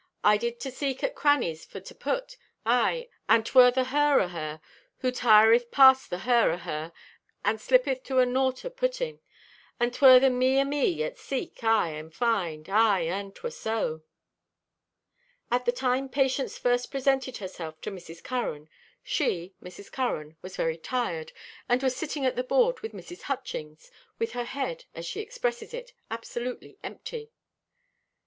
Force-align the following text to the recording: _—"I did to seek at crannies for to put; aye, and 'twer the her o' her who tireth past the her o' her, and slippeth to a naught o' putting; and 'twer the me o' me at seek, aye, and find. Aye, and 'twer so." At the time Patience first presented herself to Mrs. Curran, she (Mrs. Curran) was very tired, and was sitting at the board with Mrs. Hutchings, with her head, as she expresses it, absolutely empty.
_—"I 0.23 0.35
did 0.35 0.59
to 0.61 0.71
seek 0.71 1.03
at 1.03 1.13
crannies 1.13 1.63
for 1.63 1.79
to 1.79 1.93
put; 1.93 2.35
aye, 2.65 3.07
and 3.29 3.45
'twer 3.45 3.69
the 3.69 3.83
her 3.83 4.19
o' 4.19 4.29
her 4.29 4.59
who 5.01 5.11
tireth 5.11 5.69
past 5.69 6.09
the 6.09 6.17
her 6.17 6.51
o' 6.51 6.57
her, 6.57 6.91
and 7.45 7.59
slippeth 7.61 8.01
to 8.05 8.17
a 8.17 8.25
naught 8.25 8.65
o' 8.65 8.71
putting; 8.71 9.19
and 9.79 9.93
'twer 9.93 10.19
the 10.19 10.31
me 10.31 10.59
o' 10.59 10.63
me 10.63 11.03
at 11.03 11.19
seek, 11.19 11.63
aye, 11.63 11.89
and 11.89 12.15
find. 12.15 12.67
Aye, 12.67 13.01
and 13.01 13.35
'twer 13.35 13.51
so." 13.51 14.01
At 15.51 15.65
the 15.65 15.71
time 15.71 16.09
Patience 16.09 16.57
first 16.57 16.89
presented 16.89 17.37
herself 17.37 17.79
to 17.81 17.91
Mrs. 17.91 18.23
Curran, 18.23 18.69
she 19.03 19.53
(Mrs. 19.61 19.91
Curran) 19.91 20.35
was 20.41 20.55
very 20.57 20.79
tired, 20.79 21.31
and 21.69 21.83
was 21.83 21.95
sitting 21.95 22.25
at 22.25 22.35
the 22.35 22.43
board 22.43 22.79
with 22.79 22.93
Mrs. 22.93 23.21
Hutchings, 23.21 23.91
with 24.17 24.31
her 24.31 24.45
head, 24.45 24.85
as 24.95 25.05
she 25.05 25.19
expresses 25.21 25.75
it, 25.75 25.93
absolutely 26.09 26.79
empty. 26.83 27.29